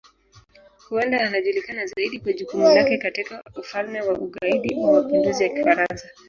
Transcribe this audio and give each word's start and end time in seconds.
Huenda 0.89 1.17
anajulikana 1.19 1.85
zaidi 1.87 2.19
kwa 2.19 2.33
jukumu 2.33 2.63
lake 2.63 2.97
katika 2.97 3.43
Ufalme 3.55 4.01
wa 4.01 4.13
Ugaidi 4.19 4.75
wa 4.75 4.91
Mapinduzi 4.91 5.43
ya 5.43 5.49
Kifaransa. 5.49 6.07